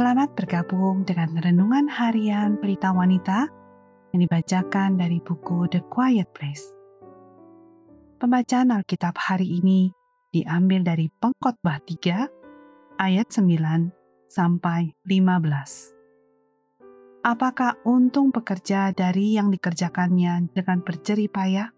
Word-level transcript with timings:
Selamat 0.00 0.32
bergabung 0.32 1.04
dengan 1.04 1.36
renungan 1.44 1.84
harian 1.84 2.56
Pelita 2.56 2.88
Wanita 2.88 3.52
yang 4.16 4.24
dibacakan 4.24 4.96
dari 4.96 5.20
buku 5.20 5.68
The 5.68 5.84
Quiet 5.92 6.24
Place. 6.32 6.64
Pembacaan 8.16 8.72
Alkitab 8.72 9.20
hari 9.20 9.60
ini 9.60 9.92
diambil 10.32 10.88
dari 10.88 11.12
Pengkhotbah 11.12 11.84
3 11.84 12.96
ayat 12.96 13.28
9 13.28 14.24
sampai 14.24 14.96
15. 15.04 17.20
Apakah 17.20 17.76
untung 17.84 18.32
pekerja 18.32 18.96
dari 18.96 19.36
yang 19.36 19.52
dikerjakannya 19.52 20.48
dengan 20.56 20.80
berjerih 20.80 21.28
payah? 21.28 21.76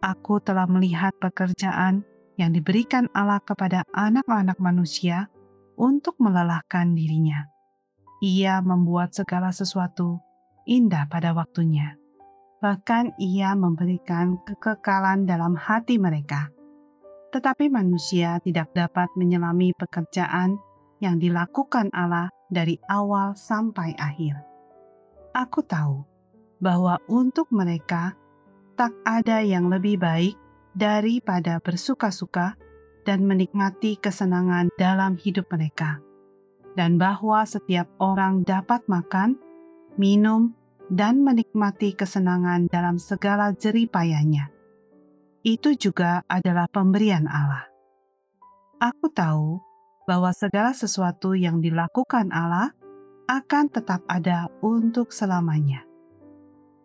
Aku 0.00 0.40
telah 0.40 0.64
melihat 0.64 1.12
pekerjaan 1.20 2.08
yang 2.40 2.56
diberikan 2.56 3.12
Allah 3.12 3.44
kepada 3.44 3.84
anak-anak 3.92 4.56
manusia 4.56 5.28
untuk 5.76 6.16
melelahkan 6.18 6.96
dirinya. 6.96 7.46
Ia 8.24 8.64
membuat 8.64 9.12
segala 9.12 9.52
sesuatu 9.52 10.18
indah 10.64 11.06
pada 11.06 11.36
waktunya. 11.36 11.94
Bahkan 12.58 13.20
ia 13.20 13.52
memberikan 13.52 14.40
kekekalan 14.42 15.28
dalam 15.28 15.54
hati 15.54 16.00
mereka. 16.00 16.48
Tetapi 17.30 17.68
manusia 17.68 18.40
tidak 18.40 18.72
dapat 18.72 19.12
menyelami 19.14 19.76
pekerjaan 19.76 20.56
yang 20.98 21.20
dilakukan 21.20 21.92
Allah 21.92 22.32
dari 22.48 22.80
awal 22.88 23.36
sampai 23.36 23.92
akhir. 24.00 24.40
Aku 25.36 25.60
tahu 25.60 26.00
bahwa 26.56 26.96
untuk 27.12 27.52
mereka 27.52 28.16
tak 28.76 28.96
ada 29.04 29.44
yang 29.44 29.68
lebih 29.68 30.00
baik 30.00 30.36
daripada 30.72 31.60
bersuka-suka 31.60 32.56
dan 33.06 33.22
menikmati 33.22 33.94
kesenangan 33.94 34.74
dalam 34.74 35.14
hidup 35.14 35.46
mereka, 35.54 36.02
dan 36.74 36.98
bahwa 36.98 37.46
setiap 37.46 37.86
orang 38.02 38.42
dapat 38.42 38.82
makan, 38.90 39.38
minum, 39.94 40.58
dan 40.90 41.22
menikmati 41.22 41.94
kesenangan 41.94 42.66
dalam 42.66 42.98
segala 42.98 43.54
jeripayanya. 43.54 44.50
Itu 45.46 45.78
juga 45.78 46.26
adalah 46.26 46.66
pemberian 46.66 47.30
Allah. 47.30 47.70
Aku 48.82 49.06
tahu 49.14 49.62
bahwa 50.10 50.34
segala 50.34 50.74
sesuatu 50.74 51.38
yang 51.38 51.62
dilakukan 51.62 52.34
Allah 52.34 52.74
akan 53.30 53.70
tetap 53.70 54.02
ada 54.10 54.50
untuk 54.62 55.14
selamanya. 55.14 55.86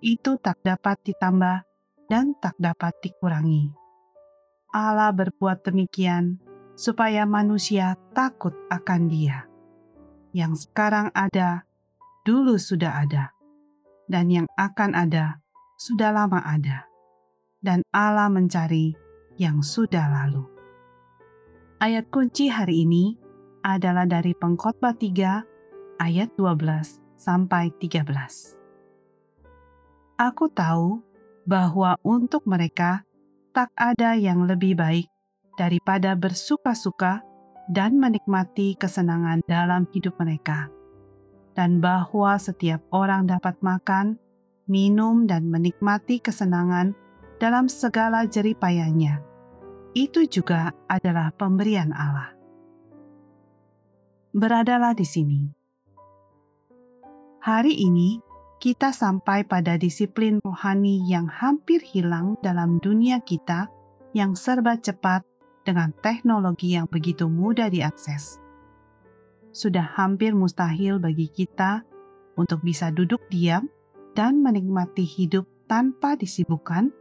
Itu 0.02 0.38
tak 0.42 0.62
dapat 0.66 1.02
ditambah 1.06 1.66
dan 2.10 2.34
tak 2.42 2.58
dapat 2.58 2.98
dikurangi. 3.02 3.81
Allah 4.72 5.12
berbuat 5.12 5.68
demikian 5.68 6.40
supaya 6.80 7.28
manusia 7.28 8.00
takut 8.16 8.56
akan 8.72 9.12
Dia. 9.12 9.44
Yang 10.32 10.68
sekarang 10.72 11.12
ada, 11.12 11.68
dulu 12.24 12.56
sudah 12.56 13.04
ada, 13.04 13.36
dan 14.08 14.32
yang 14.32 14.48
akan 14.56 14.96
ada, 14.96 15.44
sudah 15.76 16.16
lama 16.16 16.40
ada, 16.40 16.88
dan 17.60 17.84
Allah 17.92 18.32
mencari 18.32 18.96
yang 19.36 19.60
sudah 19.60 20.08
lalu. 20.08 20.48
Ayat 21.84 22.08
kunci 22.08 22.48
hari 22.48 22.88
ini 22.88 23.20
adalah 23.68 24.08
dari 24.08 24.32
Pengkhotbah 24.32 24.96
3 24.96 26.00
ayat 26.00 26.30
12 26.40 27.20
sampai 27.20 27.76
13. 27.76 28.08
Aku 30.16 30.48
tahu 30.48 31.04
bahwa 31.44 32.00
untuk 32.06 32.48
mereka 32.48 33.04
tak 33.52 33.70
ada 33.76 34.16
yang 34.16 34.48
lebih 34.48 34.80
baik 34.80 35.08
daripada 35.60 36.16
bersuka-suka 36.16 37.24
dan 37.68 38.00
menikmati 38.00 38.76
kesenangan 38.80 39.44
dalam 39.48 39.88
hidup 39.92 40.16
mereka, 40.20 40.72
dan 41.56 41.84
bahwa 41.84 42.40
setiap 42.40 42.80
orang 42.96 43.28
dapat 43.28 43.60
makan, 43.60 44.16
minum, 44.72 45.28
dan 45.28 45.52
menikmati 45.52 46.24
kesenangan 46.24 46.96
dalam 47.38 47.68
segala 47.68 48.24
jeripayanya. 48.28 49.20
Itu 49.92 50.24
juga 50.24 50.72
adalah 50.88 51.36
pemberian 51.36 51.92
Allah. 51.92 52.32
Beradalah 54.32 54.96
di 54.96 55.04
sini. 55.04 55.42
Hari 57.44 57.74
ini 57.76 58.31
kita 58.62 58.94
sampai 58.94 59.42
pada 59.42 59.74
disiplin 59.74 60.38
rohani 60.46 61.02
yang 61.10 61.26
hampir 61.26 61.82
hilang 61.82 62.38
dalam 62.46 62.78
dunia 62.78 63.18
kita 63.18 63.74
yang 64.14 64.38
serba 64.38 64.78
cepat 64.78 65.26
dengan 65.66 65.90
teknologi 66.06 66.78
yang 66.78 66.86
begitu 66.86 67.26
mudah 67.26 67.74
diakses. 67.74 68.38
Sudah 69.50 69.98
hampir 69.98 70.38
mustahil 70.38 71.02
bagi 71.02 71.26
kita 71.26 71.82
untuk 72.38 72.62
bisa 72.62 72.94
duduk 72.94 73.26
diam 73.34 73.66
dan 74.14 74.46
menikmati 74.46 75.10
hidup 75.10 75.50
tanpa 75.66 76.14
disibukkan 76.14 76.94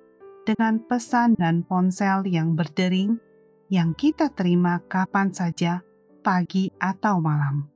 dengan 0.49 0.81
pesan 0.81 1.37
dan 1.37 1.61
ponsel 1.61 2.25
yang 2.25 2.57
berdering 2.57 3.21
yang 3.69 3.93
kita 3.93 4.33
terima 4.33 4.81
kapan 4.89 5.29
saja, 5.29 5.85
pagi 6.25 6.73
atau 6.81 7.21
malam, 7.21 7.69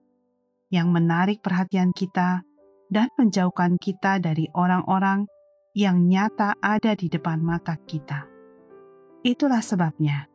yang 0.72 0.88
menarik 0.88 1.44
perhatian 1.44 1.92
kita 1.92 2.42
dan 2.92 3.08
menjauhkan 3.18 3.76
kita 3.80 4.20
dari 4.20 4.48
orang-orang 4.52 5.26
yang 5.74 6.06
nyata 6.06 6.54
ada 6.62 6.94
di 6.94 7.10
depan 7.10 7.42
mata 7.42 7.74
kita. 7.82 8.30
Itulah 9.24 9.64
sebabnya 9.64 10.30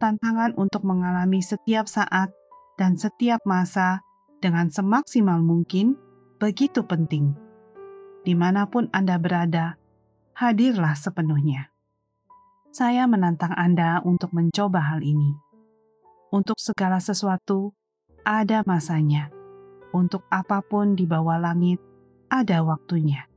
tantangan 0.00 0.58
untuk 0.58 0.82
mengalami 0.82 1.38
setiap 1.38 1.86
saat 1.86 2.34
dan 2.74 2.98
setiap 2.98 3.38
masa 3.46 4.02
dengan 4.42 4.66
semaksimal 4.66 5.38
mungkin 5.38 5.94
begitu 6.42 6.82
penting. 6.82 7.38
Di 8.26 8.34
mana 8.34 8.66
pun 8.66 8.90
Anda 8.90 9.18
berada, 9.18 9.78
hadirlah 10.34 10.98
sepenuhnya. 10.98 11.70
Saya 12.72 13.06
menantang 13.06 13.52
Anda 13.54 14.00
untuk 14.02 14.32
mencoba 14.32 14.80
hal 14.94 15.04
ini. 15.04 15.38
Untuk 16.32 16.56
segala 16.56 16.98
sesuatu, 16.98 17.76
ada 18.24 18.64
masanya 18.64 19.28
untuk 19.92 20.24
apa 20.32 20.64
pun 20.64 20.96
di 20.96 21.04
bawah 21.04 21.38
langit 21.38 21.78
ada 22.32 22.64
waktunya. 22.64 23.28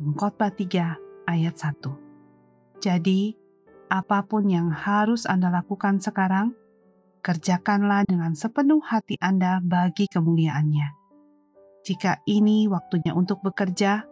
Khotbah 0.00 0.54
3 0.54 1.28
ayat 1.28 1.54
1. 1.58 2.80
Jadi, 2.80 3.36
apa 3.90 4.24
pun 4.24 4.48
yang 4.48 4.72
harus 4.72 5.28
Anda 5.28 5.52
lakukan 5.52 6.00
sekarang, 6.00 6.56
kerjakanlah 7.20 8.08
dengan 8.08 8.32
sepenuh 8.32 8.80
hati 8.80 9.20
Anda 9.20 9.60
bagi 9.60 10.08
kemuliaannya. 10.08 10.88
Jika 11.84 12.24
ini 12.24 12.64
waktunya 12.70 13.12
untuk 13.12 13.44
bekerja, 13.44 14.08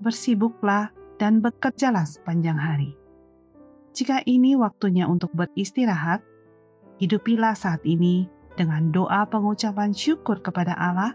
bersibuklah 0.00 0.94
dan 1.20 1.44
bekerjalah 1.44 2.08
sepanjang 2.08 2.56
hari. 2.56 2.96
Jika 3.92 4.24
ini 4.24 4.56
waktunya 4.56 5.04
untuk 5.04 5.34
beristirahat, 5.36 6.24
hidupilah 7.02 7.52
saat 7.52 7.84
ini 7.84 8.30
dengan 8.54 8.90
doa 8.90 9.26
pengucapan 9.28 9.94
syukur 9.94 10.42
kepada 10.42 10.74
Allah 10.74 11.14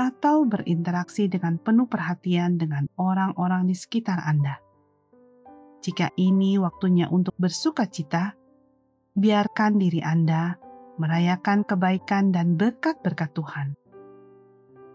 atau 0.00 0.48
berinteraksi 0.48 1.28
dengan 1.28 1.60
penuh 1.60 1.84
perhatian 1.84 2.56
dengan 2.56 2.88
orang-orang 2.96 3.68
di 3.68 3.76
sekitar 3.76 4.22
Anda. 4.24 4.56
Jika 5.80 6.12
ini 6.16 6.60
waktunya 6.60 7.08
untuk 7.08 7.36
bersuka 7.36 7.88
cita, 7.88 8.36
biarkan 9.16 9.80
diri 9.80 10.00
Anda 10.00 10.56
merayakan 11.00 11.64
kebaikan 11.64 12.32
dan 12.32 12.60
berkat-berkat 12.60 13.30
Tuhan. 13.32 13.68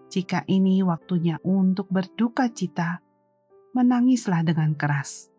Jika 0.10 0.46
ini 0.46 0.86
waktunya 0.86 1.42
untuk 1.42 1.90
berduka 1.90 2.50
cita, 2.54 3.02
menangislah 3.74 4.46
dengan 4.46 4.78
keras. 4.78 5.34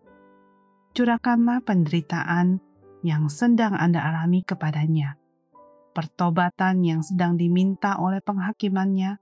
Curahkanlah 0.92 1.62
penderitaan 1.62 2.58
yang 3.06 3.30
sedang 3.30 3.78
Anda 3.78 4.02
alami 4.02 4.42
kepadanya 4.42 5.25
pertobatan 5.96 6.84
yang 6.84 7.00
sedang 7.00 7.40
diminta 7.40 7.96
oleh 7.96 8.20
penghakimannya, 8.20 9.16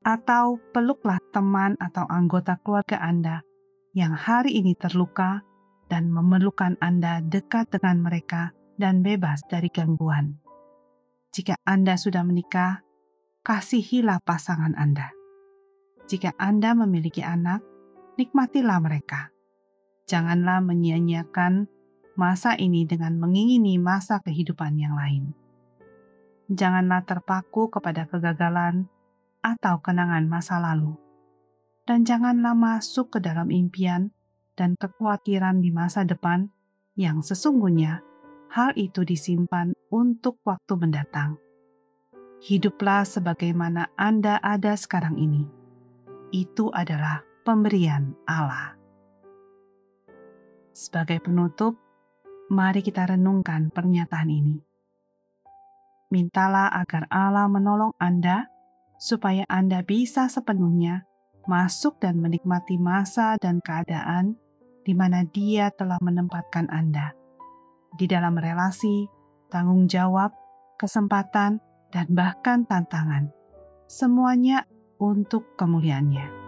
atau 0.00 0.56
peluklah 0.72 1.20
teman 1.36 1.76
atau 1.76 2.08
anggota 2.08 2.56
keluarga 2.64 2.96
Anda 3.04 3.44
yang 3.92 4.16
hari 4.16 4.56
ini 4.56 4.72
terluka 4.72 5.44
dan 5.92 6.08
memerlukan 6.08 6.80
Anda 6.80 7.20
dekat 7.20 7.76
dengan 7.76 8.00
mereka 8.00 8.56
dan 8.80 9.04
bebas 9.04 9.44
dari 9.52 9.68
gangguan. 9.68 10.40
Jika 11.36 11.60
Anda 11.68 12.00
sudah 12.00 12.24
menikah, 12.24 12.80
kasihilah 13.44 14.24
pasangan 14.24 14.72
Anda. 14.80 15.12
Jika 16.08 16.32
Anda 16.40 16.72
memiliki 16.72 17.20
anak, 17.20 17.60
nikmatilah 18.16 18.80
mereka. 18.80 19.28
Janganlah 20.08 20.60
menyia-nyiakan 20.64 21.68
masa 22.16 22.56
ini 22.56 22.84
dengan 22.84 23.16
mengingini 23.16 23.80
masa 23.80 24.20
kehidupan 24.20 24.76
yang 24.76 24.94
lain 24.94 25.43
janganlah 26.50 27.04
terpaku 27.04 27.72
kepada 27.72 28.08
kegagalan 28.08 28.88
atau 29.44 29.80
kenangan 29.80 30.24
masa 30.28 30.60
lalu, 30.60 30.96
dan 31.84 32.04
janganlah 32.04 32.56
masuk 32.56 33.16
ke 33.16 33.18
dalam 33.20 33.52
impian 33.52 34.12
dan 34.56 34.76
kekhawatiran 34.76 35.60
di 35.60 35.74
masa 35.74 36.04
depan 36.04 36.48
yang 36.96 37.20
sesungguhnya 37.20 38.00
hal 38.54 38.70
itu 38.78 39.02
disimpan 39.02 39.74
untuk 39.90 40.38
waktu 40.46 40.74
mendatang. 40.78 41.42
hiduplah 42.44 43.08
sebagaimana 43.08 43.88
Anda 43.96 44.36
ada 44.36 44.76
sekarang 44.76 45.16
ini. 45.16 45.48
Itu 46.28 46.68
adalah 46.68 47.24
pemberian 47.40 48.12
Allah. 48.28 48.76
Sebagai 50.76 51.24
penutup, 51.24 51.80
mari 52.52 52.84
kita 52.84 53.16
renungkan 53.16 53.72
pernyataan 53.72 54.28
ini. 54.28 54.73
Mintalah 56.14 56.70
agar 56.70 57.10
Allah 57.10 57.50
menolong 57.50 57.90
Anda 57.98 58.46
supaya 59.02 59.42
Anda 59.50 59.82
bisa 59.82 60.30
sepenuhnya 60.30 61.02
masuk 61.50 61.98
dan 61.98 62.22
menikmati 62.22 62.78
masa 62.78 63.34
dan 63.42 63.58
keadaan 63.58 64.38
di 64.86 64.94
mana 64.94 65.26
Dia 65.26 65.74
telah 65.74 65.98
menempatkan 65.98 66.70
Anda 66.70 67.18
di 67.98 68.06
dalam 68.06 68.38
relasi, 68.38 69.10
tanggung 69.50 69.90
jawab, 69.90 70.30
kesempatan, 70.78 71.58
dan 71.90 72.06
bahkan 72.14 72.62
tantangan. 72.62 73.34
Semuanya 73.90 74.70
untuk 75.02 75.58
kemuliaannya. 75.58 76.43